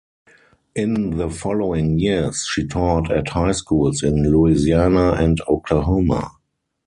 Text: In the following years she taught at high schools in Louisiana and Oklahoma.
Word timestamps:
In 0.73 1.17
the 1.17 1.29
following 1.29 1.99
years 1.99 2.43
she 2.51 2.65
taught 2.65 3.11
at 3.11 3.27
high 3.29 3.51
schools 3.51 4.01
in 4.01 4.31
Louisiana 4.31 5.11
and 5.11 5.39
Oklahoma. 5.47 6.31